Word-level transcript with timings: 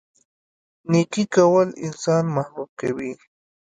نیکي 0.91 1.23
کول 1.33 1.67
انسان 1.85 2.23
محبوب 2.35 2.69
کوي. 2.79 3.11